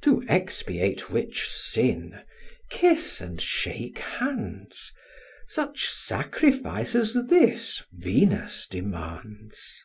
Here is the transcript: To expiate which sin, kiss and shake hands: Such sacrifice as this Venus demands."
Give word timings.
To 0.00 0.24
expiate 0.28 1.10
which 1.10 1.46
sin, 1.46 2.22
kiss 2.70 3.20
and 3.20 3.38
shake 3.38 3.98
hands: 3.98 4.94
Such 5.46 5.90
sacrifice 5.90 6.94
as 6.94 7.12
this 7.28 7.82
Venus 7.92 8.66
demands." 8.66 9.84